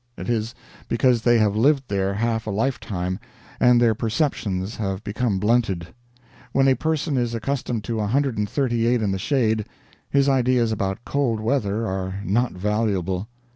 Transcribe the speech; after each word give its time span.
It 0.17 0.27
is 0.31 0.55
because 0.87 1.21
they 1.21 1.37
have 1.37 1.55
lived 1.55 1.83
there 1.87 2.15
half 2.15 2.47
a 2.47 2.49
lifetime, 2.49 3.19
and 3.59 3.79
their 3.79 3.93
perceptions 3.93 4.77
have 4.77 5.03
become 5.03 5.37
blunted. 5.37 5.89
When 6.53 6.67
a 6.67 6.73
person 6.73 7.17
is 7.17 7.35
accustomed 7.35 7.83
to 7.83 7.97
138 7.97 8.99
in 8.99 9.11
the 9.11 9.19
shade, 9.19 9.67
his 10.09 10.27
ideas 10.27 10.71
about 10.71 11.05
cold 11.05 11.39
weather 11.39 11.85
are 11.85 12.19
not 12.25 12.53
valuable. 12.53 13.27